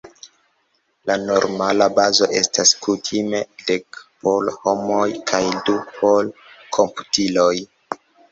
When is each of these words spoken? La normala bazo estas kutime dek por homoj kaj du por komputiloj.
La 1.09 1.15
normala 1.23 1.87
bazo 1.99 2.29
estas 2.39 2.71
kutime 2.85 3.41
dek 3.67 4.01
por 4.23 4.49
homoj 4.65 5.05
kaj 5.33 5.43
du 5.67 5.77
por 6.01 6.33
komputiloj. 6.79 7.53